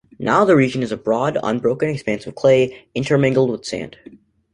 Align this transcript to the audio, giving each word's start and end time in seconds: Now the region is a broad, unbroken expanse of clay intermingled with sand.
Now 0.17 0.45
the 0.45 0.55
region 0.55 0.81
is 0.81 0.91
a 0.91 0.97
broad, 0.97 1.37
unbroken 1.43 1.87
expanse 1.89 2.25
of 2.25 2.33
clay 2.33 2.87
intermingled 2.95 3.51
with 3.51 3.65
sand. 3.65 3.97